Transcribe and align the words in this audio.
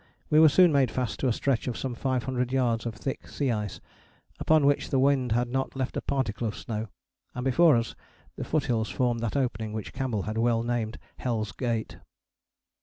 We 0.31 0.39
were 0.39 0.49
soon 0.49 0.71
made 0.71 0.89
fast 0.89 1.19
to 1.19 1.27
a 1.27 1.31
stretch 1.31 1.67
of 1.67 1.77
some 1.77 1.93
500 1.93 2.51
yards 2.51 2.87
of 2.87 2.95
thick 2.95 3.27
sea 3.27 3.51
ice, 3.51 3.79
upon 4.39 4.65
which 4.65 4.89
the 4.89 4.97
wind 4.97 5.33
had 5.33 5.47
not 5.47 5.75
left 5.75 5.95
a 5.95 6.01
particle 6.01 6.47
of 6.47 6.57
snow, 6.57 6.87
and 7.35 7.45
before 7.45 7.75
us 7.77 7.93
the 8.35 8.43
foothills 8.43 8.89
formed 8.89 9.19
that 9.19 9.37
opening 9.37 9.73
which 9.73 9.93
Campbell 9.93 10.23
had 10.23 10.39
well 10.39 10.63
named 10.63 10.97
Hell's 11.17 11.51
Gate. 11.51 11.99